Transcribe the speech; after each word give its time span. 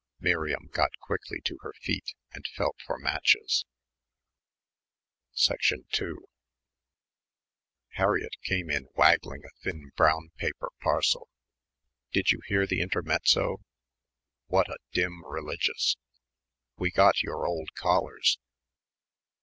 Miriam 0.19 0.65
got 0.73 0.89
quickly 0.99 1.41
to 1.41 1.59
her 1.61 1.73
feet 1.73 2.15
and 2.33 2.47
felt 2.57 2.75
for 2.87 2.97
matches. 2.97 3.65
2 5.35 5.53
Harriett 7.89 8.35
came 8.43 8.71
in 8.71 8.87
waggling 8.95 9.43
a 9.45 9.53
thin 9.63 9.91
brown 9.95 10.31
paper 10.37 10.71
parcel. 10.79 11.29
"Did 12.11 12.31
you 12.31 12.39
hear 12.47 12.65
the 12.65 12.81
Intermezzo? 12.81 13.57
What 14.47 14.69
a 14.71 14.79
dim 14.91 15.23
religious! 15.23 15.97
We 16.77 16.89
got 16.89 17.21
your 17.21 17.45
old 17.45 17.71
collars." 17.75 18.39